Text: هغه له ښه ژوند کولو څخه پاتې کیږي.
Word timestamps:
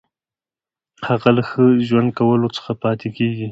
هغه 1.07 1.29
له 1.35 1.41
ښه 1.49 1.63
ژوند 1.87 2.09
کولو 2.19 2.47
څخه 2.57 2.71
پاتې 2.83 3.07
کیږي. 3.17 3.47